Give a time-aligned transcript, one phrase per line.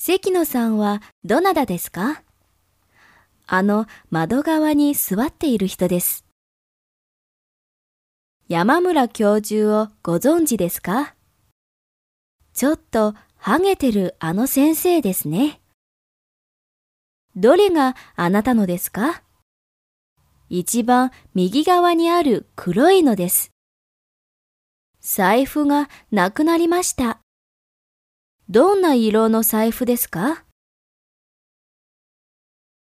[0.00, 2.22] 関野さんはどなたですか？
[3.48, 6.24] あの窓側に座っている人です。
[8.48, 11.16] 山村教授をご存知ですか？
[12.54, 15.60] ちょっとハゲてるあの先生ですね。
[17.34, 19.24] どれがあなたのですか？
[20.48, 23.50] 一番右側にある黒いのです。
[25.00, 27.18] 財布がなくなりました。
[28.50, 30.42] どんな色の財布ですか？